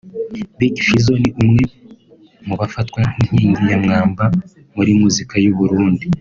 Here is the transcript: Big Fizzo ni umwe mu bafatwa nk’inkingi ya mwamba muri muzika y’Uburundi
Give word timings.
Big 0.57 0.75
Fizzo 0.87 1.13
ni 1.21 1.29
umwe 1.41 1.63
mu 2.47 2.53
bafatwa 2.59 2.99
nk’inkingi 3.09 3.63
ya 3.71 3.77
mwamba 3.83 4.23
muri 4.75 4.91
muzika 4.99 5.35
y’Uburundi 5.43 6.05